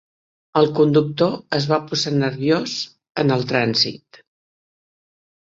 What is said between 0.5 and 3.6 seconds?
El conductor es va posar nerviós en el